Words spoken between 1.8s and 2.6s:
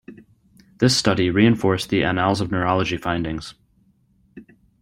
the Annals of